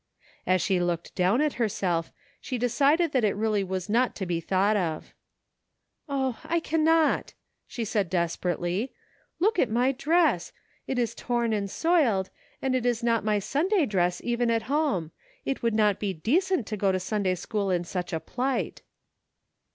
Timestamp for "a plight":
18.11-18.81